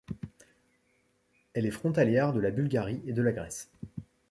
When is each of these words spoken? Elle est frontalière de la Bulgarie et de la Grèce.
Elle 1.53 1.67
est 1.67 1.69
frontalière 1.69 2.33
de 2.33 2.39
la 2.39 2.49
Bulgarie 2.49 3.03
et 3.05 3.13
de 3.13 3.21
la 3.21 3.33
Grèce. 3.33 3.69